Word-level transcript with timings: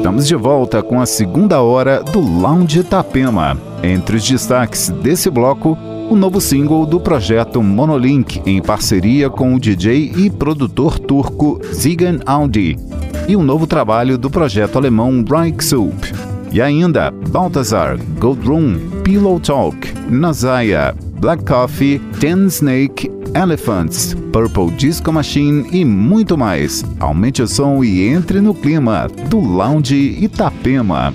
Estamos 0.00 0.26
de 0.26 0.34
volta 0.34 0.82
com 0.82 0.98
a 0.98 1.04
segunda 1.04 1.60
hora 1.60 2.02
do 2.02 2.20
Lounge 2.20 2.80
Itapema. 2.80 3.54
Entre 3.82 4.16
os 4.16 4.26
destaques 4.26 4.88
desse 4.88 5.28
bloco, 5.28 5.76
o 6.08 6.16
novo 6.16 6.40
single 6.40 6.86
do 6.86 6.98
projeto 6.98 7.62
Monolink, 7.62 8.40
em 8.46 8.62
parceria 8.62 9.28
com 9.28 9.54
o 9.54 9.60
DJ 9.60 10.10
e 10.16 10.30
produtor 10.30 10.98
turco 10.98 11.60
Zigan 11.74 12.18
Audi, 12.24 12.78
e 13.28 13.36
o 13.36 13.42
novo 13.42 13.66
trabalho 13.66 14.16
do 14.16 14.30
projeto 14.30 14.78
alemão 14.78 15.22
Reich 15.22 15.62
Soup. 15.62 15.94
E 16.50 16.62
ainda 16.62 17.10
Balthazar, 17.28 17.98
Gold 18.18 18.48
Room, 18.48 18.78
Pillow 19.04 19.38
Talk, 19.38 19.76
Nazaya, 20.08 20.94
Black 21.20 21.44
Coffee, 21.44 21.98
Ten 22.18 22.46
Snake, 22.46 23.10
Elephants, 23.34 24.14
Purple 24.32 24.70
Disco 24.76 25.12
Machine 25.12 25.68
e 25.72 25.84
muito 25.84 26.36
mais. 26.36 26.84
Aumente 26.98 27.42
o 27.42 27.48
som 27.48 27.82
e 27.84 28.08
entre 28.08 28.40
no 28.40 28.54
clima 28.54 29.08
do 29.28 29.38
Lounge 29.38 29.94
Itapema. 30.20 31.14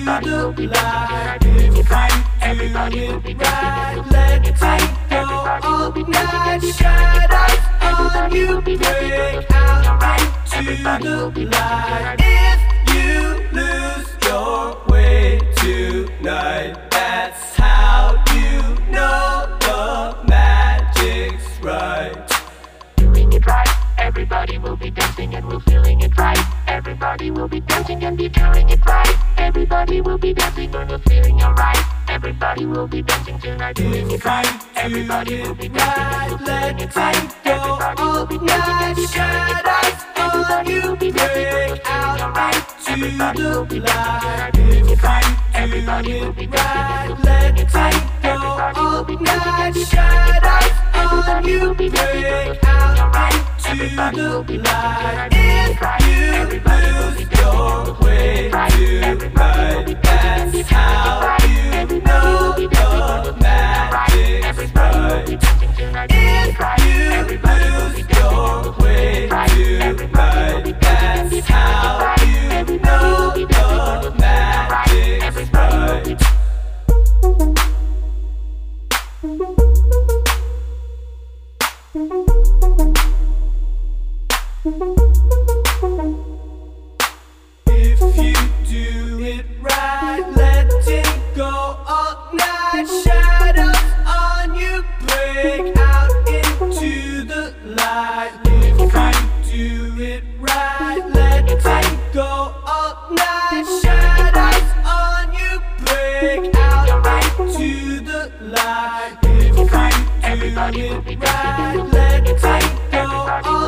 Right. 0.05 0.23
Be 5.93 6.05
dancing 6.05 6.73
and 7.81 7.97
we're 7.99 8.61
feeling 8.61 9.45
alright. 9.51 10.53
Everybody 10.53 11.07
will 11.07 11.31
be 11.31 11.45
dancing. 11.45 12.25
If 12.25 12.95
you 12.95 13.49
lose 13.51 14.07
your 14.23 14.77
way 14.87 15.39
tonight, 15.57 16.90
Everybody 24.21 24.59
will 24.59 24.75
be 24.75 24.91
dancing 24.91 25.33
and 25.33 25.47
we're 25.49 25.59
feeling 25.61 25.99
it 26.01 26.15
right. 26.15 26.37
Everybody 26.67 27.31
will 27.31 27.47
be 27.47 27.59
dancing 27.59 28.03
and 28.03 28.15
be 28.15 28.29
feeling 28.29 28.69
it 28.69 28.85
right. 28.85 29.15
Everybody 29.39 29.99
will 29.99 30.19
be 30.19 30.31
dancing 30.31 30.75
and 30.75 30.91
we're 30.91 30.99
feeling 30.99 31.41
alright. 31.41 31.83
Everybody 32.07 32.67
will 32.67 32.85
be 32.85 33.01
dancing 33.01 33.39
tonight, 33.39 33.77
doing 33.77 34.11
it 34.11 34.23
right. 34.23 34.45
Everybody 34.77 35.41
will 35.41 35.55
be 35.55 35.69
dancing 35.69 36.03
and 36.03 36.31
we're 36.31 36.37
feeling 36.37 36.79
it 36.81 36.95
right. 36.95 37.35
Everybody 37.47 38.03
will 38.03 38.25
be 38.27 38.37
dancing 38.37 38.77
and 38.85 38.95
be 38.95 39.05
feeling 39.07 39.47
it 39.49 39.65
right. 39.65 39.95
Everybody 40.15 40.79
will 40.81 40.95
be 40.95 41.11
dancing 41.11 41.45
and 41.47 41.71
we're 41.71 41.75
feeling 41.81 42.21
alright. 42.21 42.65
Everybody 42.89 43.41
will 43.41 43.65
be 43.65 43.79
doing 43.79 44.89
it 44.89 45.01
right. 45.03 45.37
Everybody 45.55 46.21
will 46.21 46.33
be 46.33 46.45
dancing 46.45 46.93
and 46.93 47.09
we're 47.09 47.25
feeling 47.25 47.57
it 47.57 47.73
right. 47.73 48.23
Everybody 48.23 48.81
will 48.81 49.03
be 49.03 49.15
dancing 49.17 49.53
and 49.57 49.73
be 49.73 49.83
feeling 49.83 50.27
it 50.29 50.43
right. 50.43 50.71
And 50.93 51.09
we're 51.11 51.89
feeling. 51.89 53.50
Everybody 53.71 54.17
tonight, 54.17 54.43
we're 54.43 54.43
feeling 54.43 54.67
alright. 54.67 55.33
Everybody 56.43 56.91
will 56.91 57.23
be 57.23 57.27
dancing 57.29 57.29
tonight, 57.29 57.55
be 59.85 59.93
dancing 59.95 60.65
and 61.71 61.89
we're 61.89 62.03
feeling 62.03 62.27
it 66.43 66.59
right. 66.59 66.81
If 66.81 67.97
you 67.97 68.07
do 68.07 68.17
it 68.17 68.19
right, 68.19 68.19
letting 68.19 68.19
go 68.19 68.29
all 68.29 68.63
night. 69.29 69.51
You 69.55 69.79
into 69.79 70.03
the. 70.03 70.41
If 72.91 73.37
you 73.37 73.47
do 73.47 73.63
it 73.63 74.17
right, 74.61 74.97
on 82.69 82.95
you 82.95 83.00
do 84.63 84.77
it 89.23 89.45
right 89.59 90.23
let 90.35 90.69
it 90.87 91.35
go. 91.35 91.75
Up 91.87 92.31
night 92.31 92.85
shadow 93.03 93.71
on 94.05 94.53
you 94.53 94.83
break 94.99 95.75
out 95.77 96.11
into 96.27 97.25
the 97.25 97.55
light, 97.65 98.31
little 98.45 98.87
kind. 98.87 99.17
do 99.43 99.97
it 99.97 100.23
right, 100.39 101.11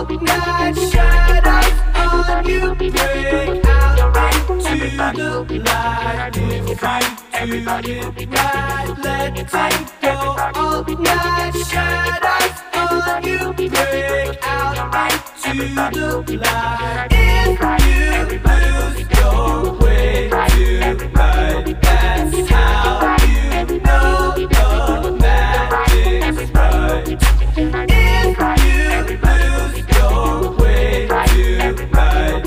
night. 0.10 0.76
Shadows 0.92 2.30
on 2.30 2.46
you 2.46 2.76
break 2.76 3.66
out 3.66 4.16
into 4.60 4.76
the 4.78 5.60
light. 5.60 6.36
You 6.36 6.42
do 6.42 6.44
it 6.72 6.82
right, 6.82 7.10
let 9.04 9.38
it 9.38 9.48
go 10.02 10.16
all 10.56 10.84
night. 10.84 11.54
Shadows 11.68 13.08
on 13.08 13.24
you 13.24 13.38
break 13.54 14.40
out 14.44 14.94
into 15.46 16.24
the 16.24 16.38
light. 16.38 17.08
If 17.12 17.62
you 17.62 18.40
lose 18.40 19.00
your 19.18 19.58
way 19.80 20.30
tonight, 20.30 21.68
that's 21.82 22.50
how 22.50 23.18
you 23.68 23.78
know 23.80 24.34
the 24.36 25.12
magic's 25.20 26.52
right. 26.52 27.08
If 27.56 28.38
you 28.40 29.18
lose 29.18 29.93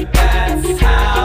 that's 0.05 0.81
how 0.81 1.15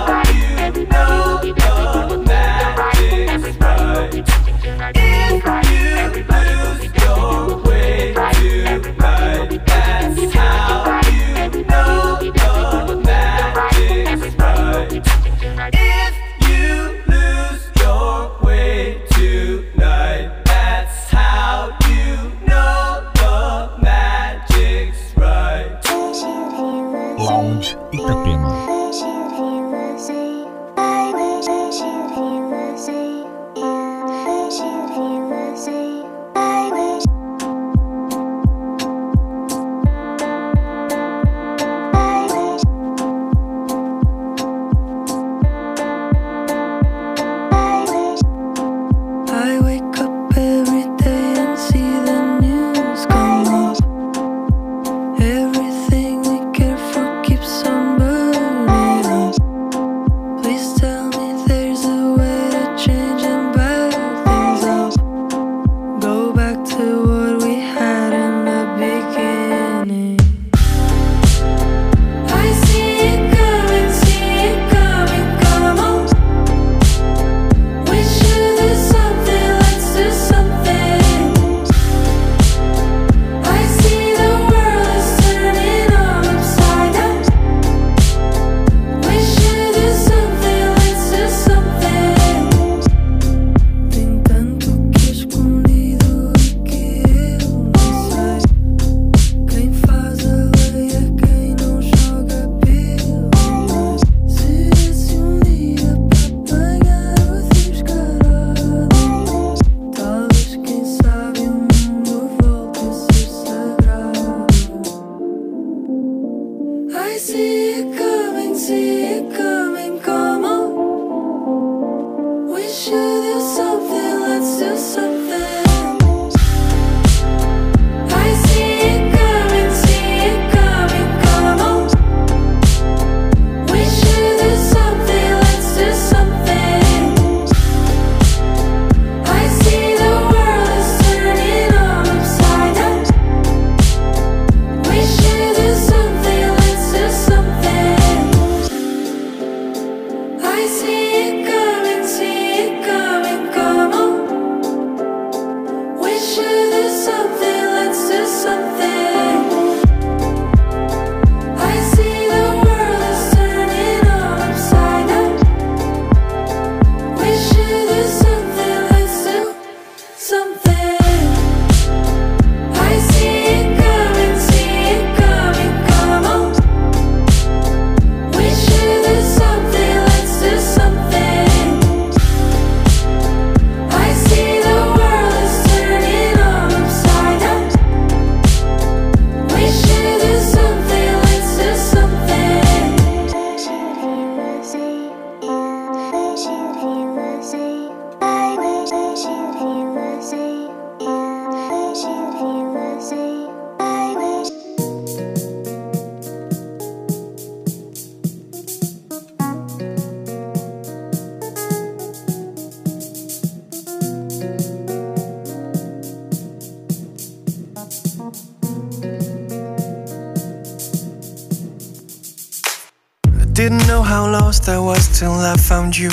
I 225.92 225.94
found 225.94 225.98
you. 225.98 226.12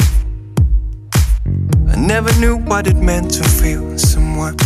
I 1.92 1.96
never 1.96 2.32
knew 2.40 2.56
what 2.56 2.88
it 2.88 2.96
meant 2.96 3.30
to 3.34 3.44
feel 3.44 3.96
someone. 3.96 4.56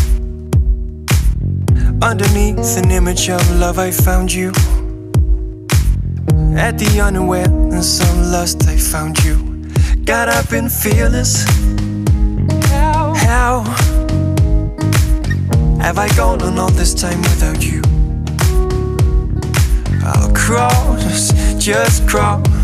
Underneath 2.01 2.79
an 2.79 2.91
image 2.91 3.29
of 3.29 3.43
love, 3.51 3.79
I 3.79 3.91
found 3.91 4.33
you. 4.33 4.53
At 6.57 6.79
the 6.79 7.03
unawareness 7.05 8.01
of 8.01 8.17
lust, 8.33 8.67
I 8.67 8.79
found 8.79 9.23
you. 9.23 9.37
Got 10.05 10.31
up 10.31 10.53
and 10.53 10.73
fearless. 10.73 11.45
How? 12.71 13.13
How 13.15 13.65
have 15.79 15.99
I 15.99 16.09
gone 16.17 16.41
on 16.41 16.59
all 16.59 16.71
this 16.71 16.95
time 16.95 17.21
without 17.21 17.63
you? 17.63 17.83
I'll 20.07 20.33
cross, 20.33 21.33
just 21.59 22.09
cross 22.09 22.62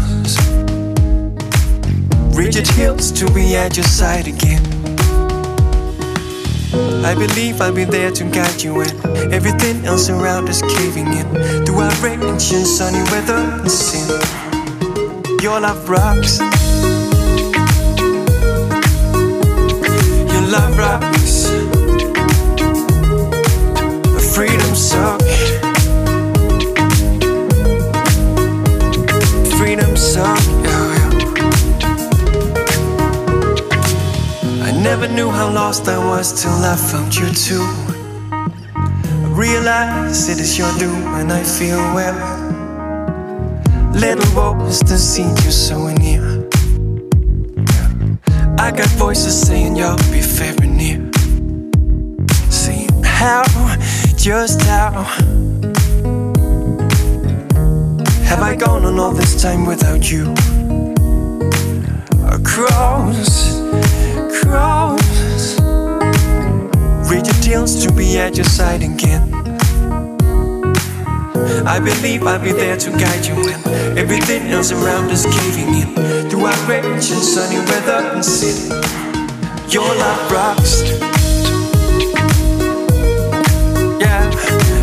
Rigid 2.38 2.68
hills 2.68 3.10
to 3.18 3.28
be 3.32 3.56
at 3.56 3.76
your 3.76 3.84
side 3.84 4.28
again. 4.28 4.62
I 7.04 7.12
believe 7.12 7.60
I'll 7.60 7.74
be 7.74 7.82
there 7.82 8.12
to 8.12 8.24
guide 8.30 8.62
you 8.62 8.76
when 8.76 8.90
everything 9.34 9.84
else 9.84 10.08
around 10.08 10.48
is 10.48 10.62
caving 10.62 11.08
in. 11.08 11.26
Through 11.66 11.80
rain 12.00 12.22
and 12.22 12.40
sunny 12.40 13.02
weather 13.10 13.34
and 13.34 13.68
sin. 13.68 14.08
Your 15.42 15.58
love 15.58 15.88
rocks 15.88 16.38
knew 35.14 35.30
how 35.30 35.50
lost 35.50 35.88
I 35.88 35.98
was 35.98 36.42
till 36.42 36.50
I 36.50 36.76
found 36.76 37.14
you 37.14 37.30
too. 37.30 37.66
I 38.32 39.28
realize 39.32 40.28
it 40.28 40.38
is 40.40 40.58
your 40.58 40.72
doom 40.78 41.02
and 41.18 41.32
I 41.32 41.42
feel 41.42 41.78
well. 41.94 42.18
Little 43.92 44.24
voice 44.32 44.80
that 44.80 44.98
see 44.98 45.28
you 45.44 45.50
so 45.50 45.88
near. 45.88 46.48
I 48.58 48.70
got 48.70 48.88
voices 48.98 49.40
saying 49.40 49.76
you'll 49.76 49.96
be 50.10 50.20
very 50.20 50.66
near. 50.66 51.10
Saying 52.50 53.02
how, 53.02 53.44
just 54.16 54.62
how. 54.62 55.04
Have 58.28 58.42
I 58.42 58.56
gone 58.56 58.84
on 58.84 58.98
all 58.98 59.12
this 59.12 59.40
time 59.40 59.64
without 59.64 60.10
you? 60.10 60.34
Across, 62.26 63.58
cross. 64.42 65.58
Rigid 67.10 67.44
hills 67.44 67.84
to 67.84 67.92
be 67.92 68.18
at 68.18 68.36
your 68.36 68.44
side 68.44 68.82
again. 68.82 69.34
I 71.66 71.80
believe 71.80 72.26
I'll 72.26 72.42
be 72.42 72.52
there 72.52 72.76
to 72.76 72.90
guide 72.90 73.26
you 73.26 73.34
when 73.34 73.60
Everything 73.98 74.48
else 74.48 74.72
around 74.72 75.10
is 75.10 75.24
caving 75.26 75.74
in. 75.80 76.30
Through 76.30 76.46
outrage 76.46 77.10
and 77.10 77.22
sunny 77.32 77.58
weather 77.70 78.00
and 78.14 78.24
sin 78.24 78.70
Your 79.68 79.88
love 80.02 80.32
rocks. 80.32 80.82
Yeah, 84.00 84.24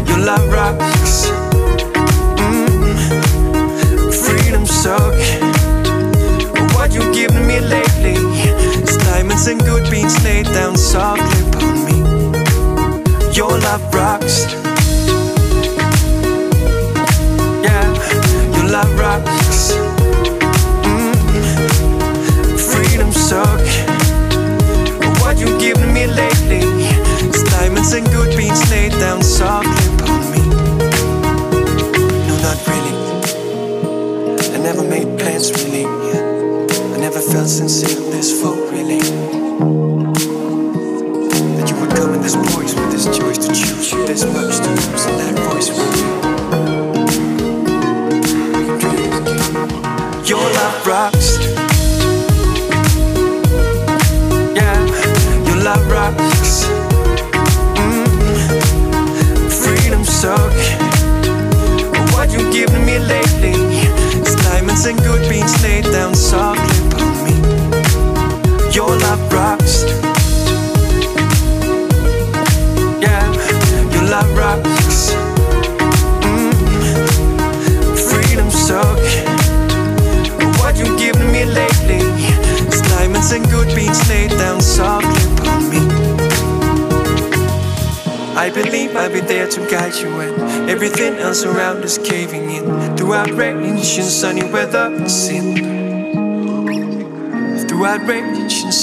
your 0.07 0.19
love 0.19 0.45
rocks. 0.51 1.29
Mm-hmm. 2.39 4.12
Freedom 4.12 4.65
suck. 4.65 5.15
What 6.75 6.93
you 6.93 7.01
given 7.13 7.47
me 7.47 7.59
lately 7.59 8.35
diamonds 9.25 9.48
and 9.48 9.60
good 9.62 9.89
beans 9.89 10.24
laid 10.24 10.46
down 10.46 10.77
softly 10.77 11.50
upon 11.50 11.86
me. 11.86 11.98
Your 13.34 13.50
love 13.60 13.94
rocks. 13.94 14.64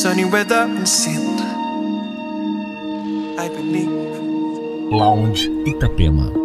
Sunny 0.03 0.25
weather 0.25 0.57
and 0.57 0.89
sin. 0.89 1.23
I 3.39 3.49
believe. 3.49 3.89
Lounge 4.91 5.47
Itapema. 5.65 6.42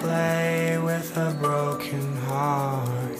play 0.00 0.78
with 0.78 1.16
a 1.16 1.30
broken 1.40 2.16
heart. 2.28 3.18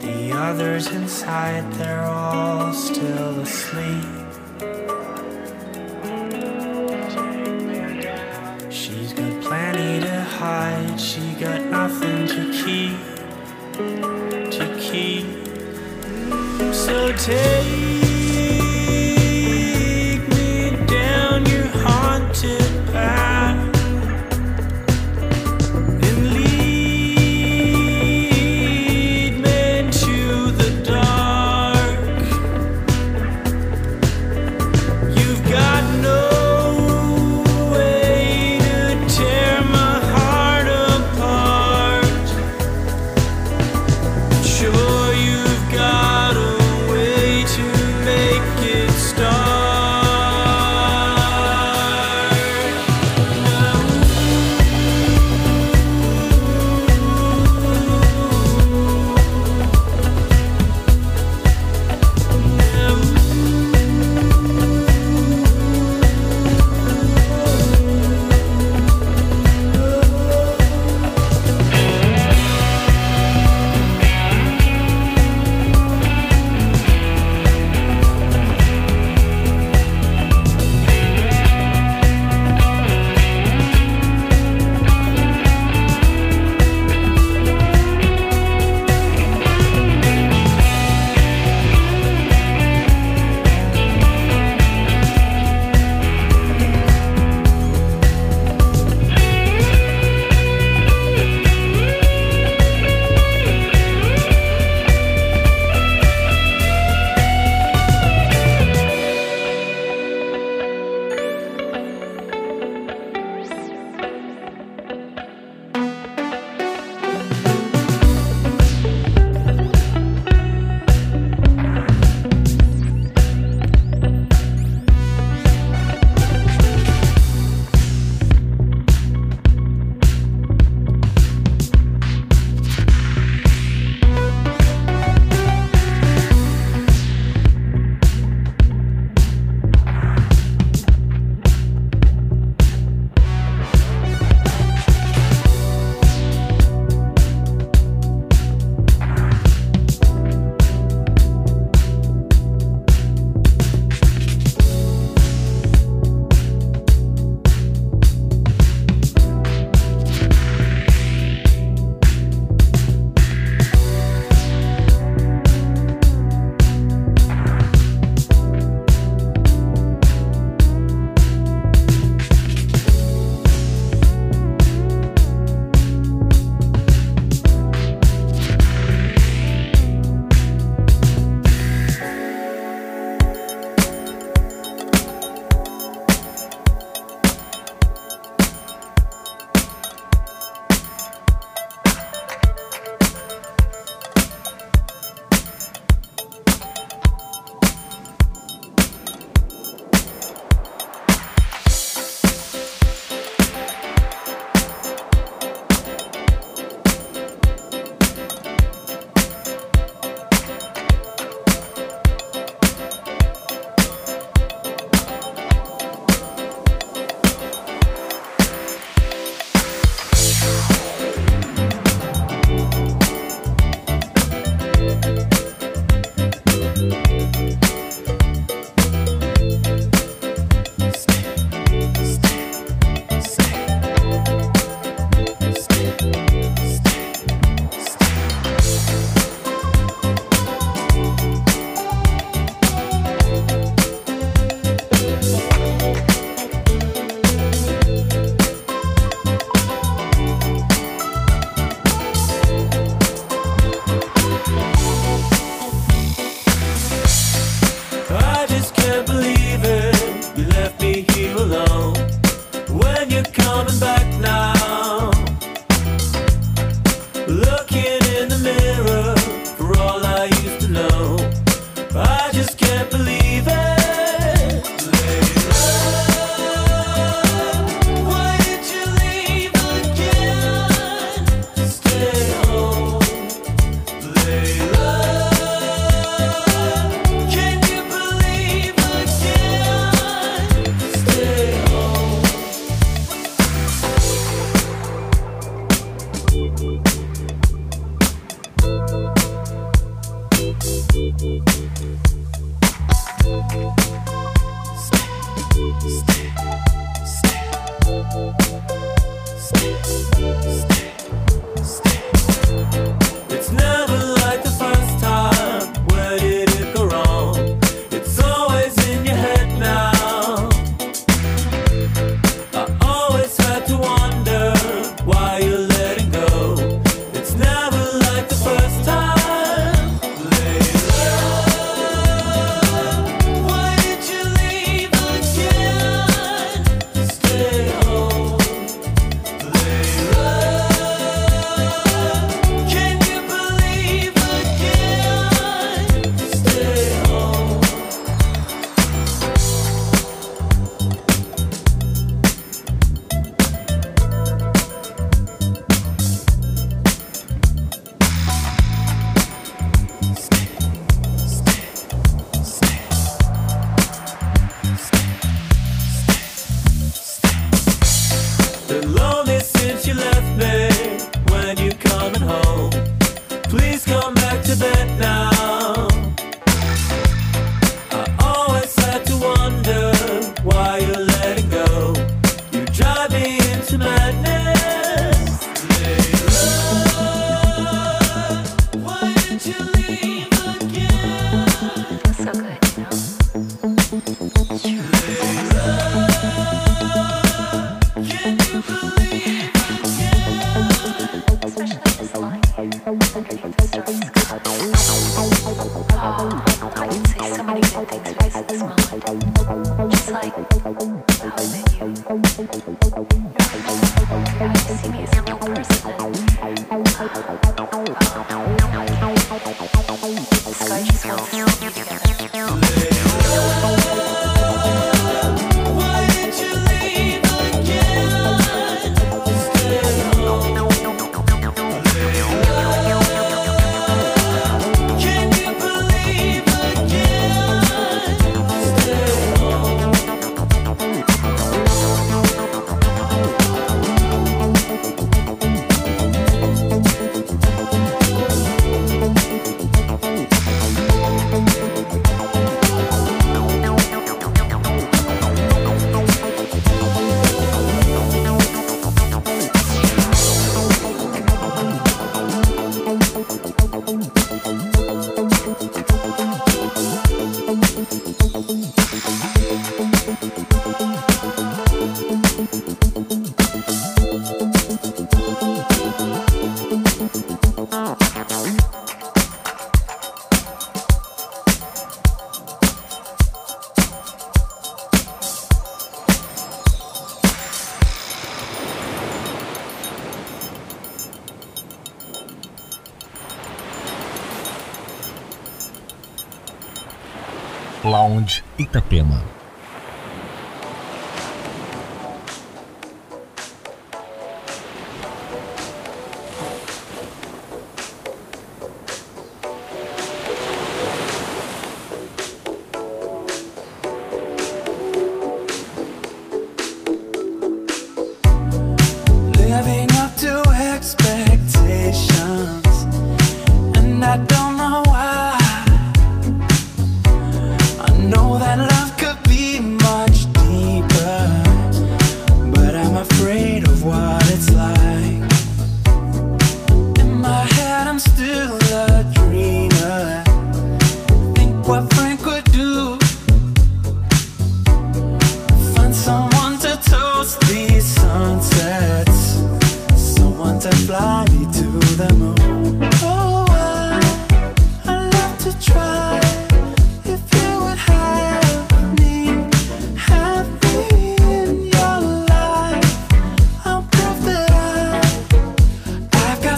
The 0.00 0.32
others 0.32 0.86
inside, 0.88 1.70
they're 1.74 2.04
all 2.04 2.72
still 2.72 3.40
asleep. 3.40 4.19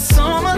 summer. 0.03 0.52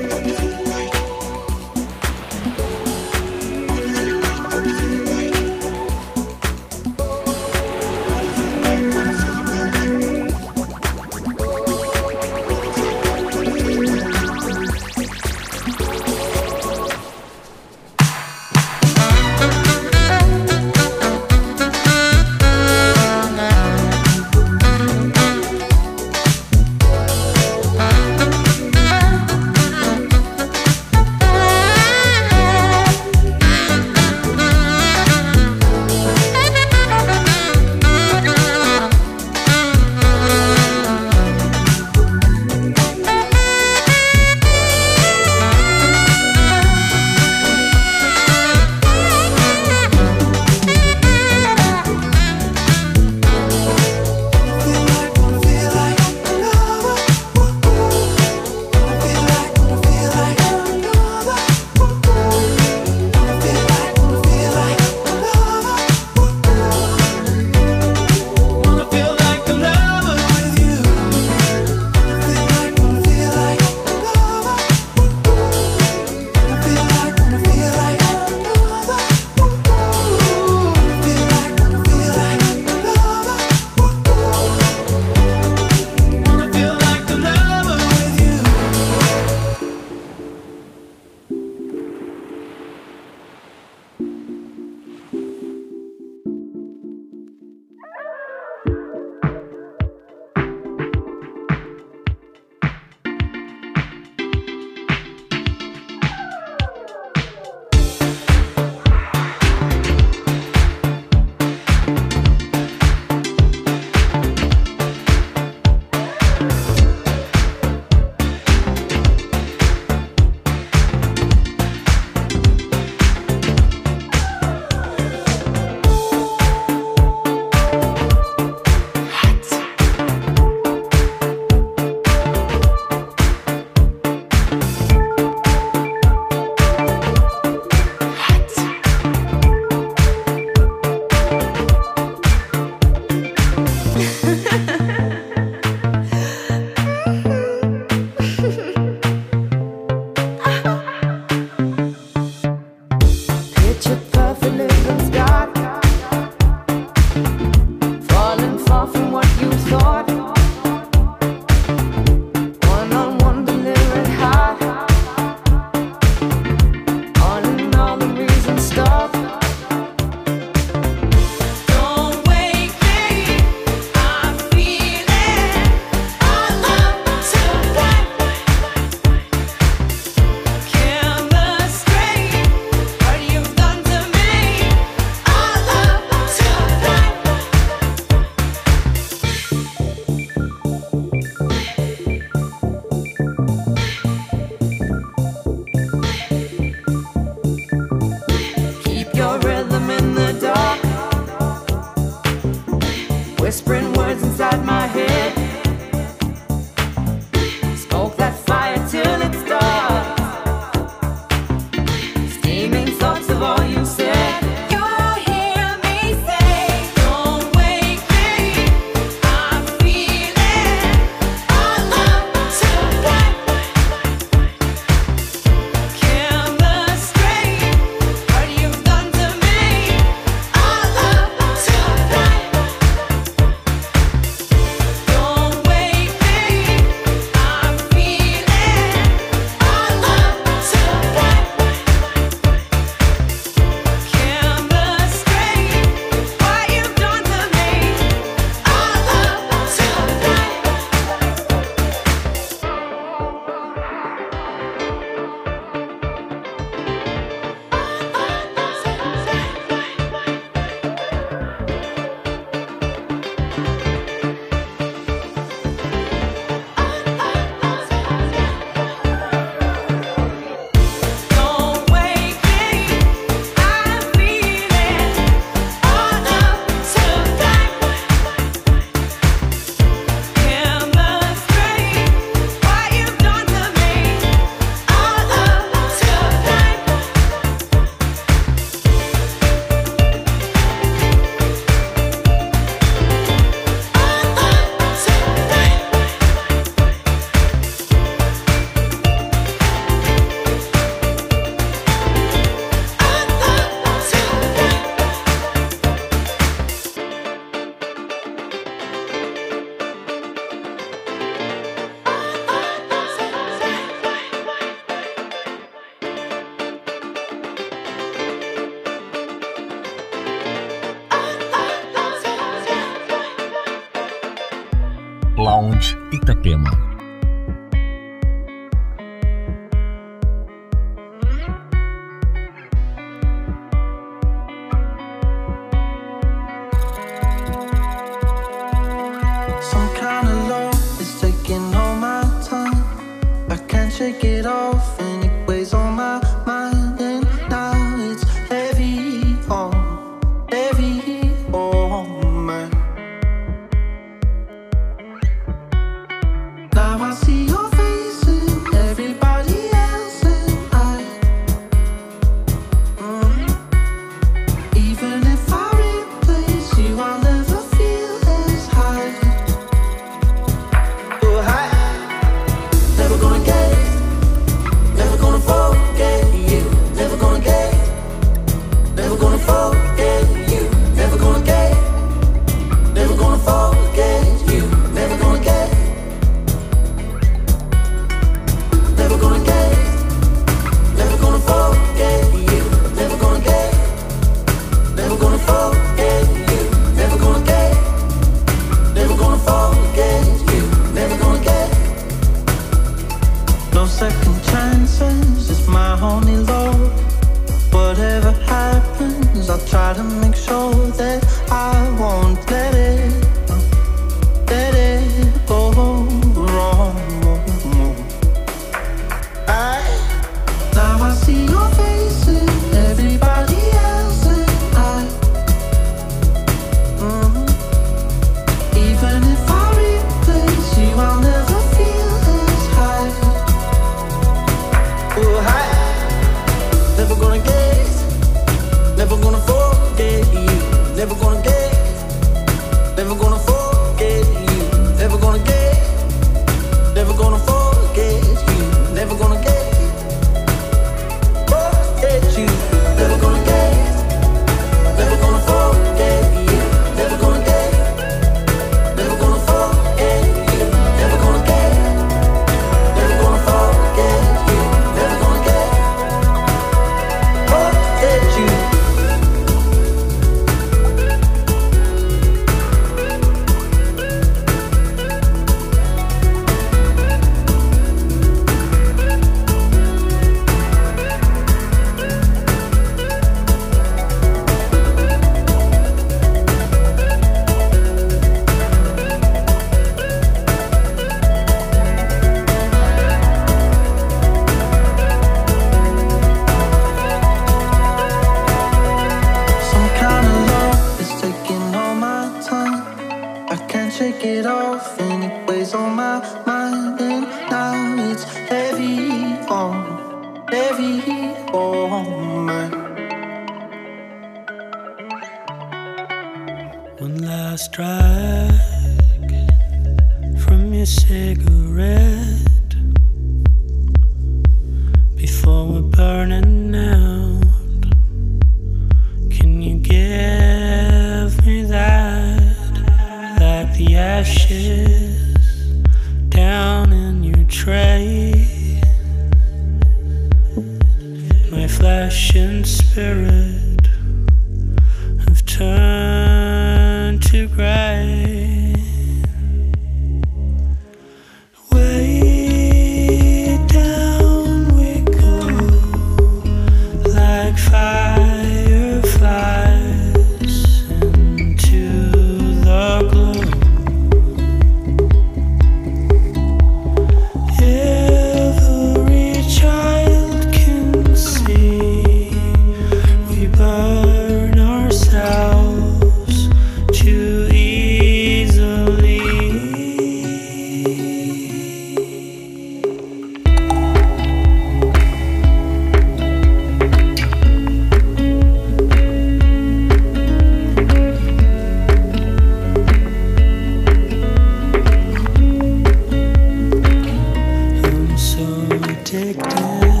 down. 599.41 600.00